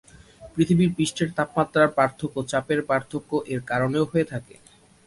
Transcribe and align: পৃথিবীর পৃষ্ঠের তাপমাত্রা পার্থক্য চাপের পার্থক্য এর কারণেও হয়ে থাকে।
পৃথিবীর 0.53 0.89
পৃষ্ঠের 0.95 1.29
তাপমাত্রা 1.37 1.83
পার্থক্য 1.97 2.35
চাপের 2.51 2.79
পার্থক্য 2.89 3.31
এর 3.53 3.61
কারণেও 3.69 4.05
হয়ে 4.11 4.29
থাকে। 4.31 4.55